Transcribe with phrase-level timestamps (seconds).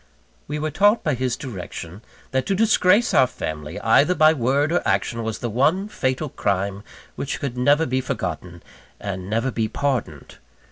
[0.47, 2.01] We were taught by his direction,
[2.31, 6.81] that to disgrace our family, either by word or action, was the one fatal crime
[7.15, 8.63] which could never be forgotten
[8.99, 10.37] and never be pardoned.